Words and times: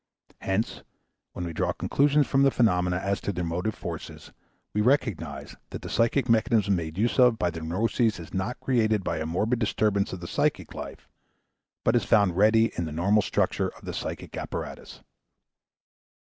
Hence, 0.39 0.81
when 1.33 1.45
we 1.45 1.53
draw 1.53 1.73
conclusions 1.73 2.25
from 2.25 2.41
the 2.41 2.49
phenomena 2.49 2.97
as 2.97 3.21
to 3.21 3.31
their 3.31 3.43
motive 3.45 3.75
forces, 3.75 4.31
we 4.73 4.81
recognize 4.81 5.55
that 5.69 5.83
the 5.83 5.89
psychic 5.91 6.27
mechanism 6.27 6.75
made 6.75 6.97
use 6.97 7.19
of 7.19 7.37
by 7.37 7.51
the 7.51 7.61
neuroses 7.61 8.19
is 8.19 8.33
not 8.33 8.59
created 8.59 9.03
by 9.03 9.19
a 9.19 9.27
morbid 9.27 9.59
disturbance 9.59 10.11
of 10.11 10.19
the 10.19 10.27
psychic 10.27 10.73
life, 10.73 11.07
but 11.83 11.95
is 11.95 12.03
found 12.03 12.35
ready 12.35 12.71
in 12.75 12.85
the 12.85 12.91
normal 12.91 13.21
structure 13.21 13.67
of 13.69 13.85
the 13.85 13.93
psychic 13.93 14.35
apparatus. 14.37 15.01